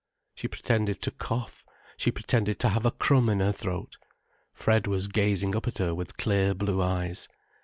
[0.33, 1.63] She pretended to cough,
[1.95, 3.97] she pretended to have a crumb in her throat.
[4.51, 7.27] Fred was gazing up at her with clear blue eyes.